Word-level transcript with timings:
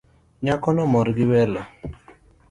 Nyako 0.43 0.67
no 0.73 0.81
omor 0.87 1.07
gi 1.15 1.25
welo 1.31 1.61